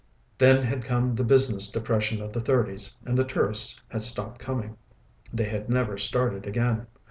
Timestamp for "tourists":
3.23-3.83